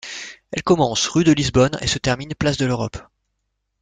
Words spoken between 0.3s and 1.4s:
Elle commence rue de